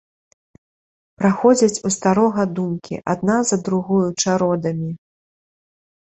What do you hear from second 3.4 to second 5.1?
за другою чародамі.